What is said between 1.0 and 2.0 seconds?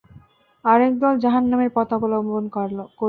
দল জাহান্নামের পথ